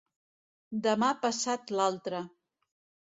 Demà 0.87 1.09
passat 1.27 1.75
l'altre. 1.81 2.27